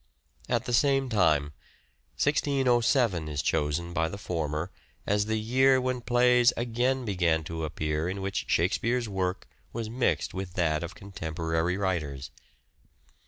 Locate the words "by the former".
3.93-4.71